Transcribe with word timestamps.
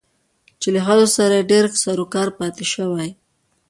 چې 0.61 0.67
له 0.75 0.79
ښځو 0.87 1.07
سره 1.17 1.33
يې 1.37 1.47
ډېر 1.51 1.65
سرو 1.83 2.05
کارو 2.13 2.31
پاتې 2.39 2.65
شوى 2.73 3.09